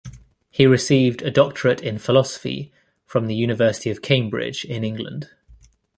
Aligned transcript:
He 0.49 0.65
received 0.65 1.21
a 1.21 1.29
doctorate 1.29 1.79
in 1.83 1.99
philosophy 1.99 2.71
from 3.05 3.27
the 3.27 3.35
University 3.35 3.91
of 3.91 4.01
Cambridge 4.01 4.65
in 4.65 4.83
England. 4.83 5.29